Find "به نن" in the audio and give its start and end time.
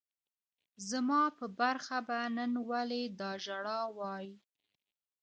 2.07-2.51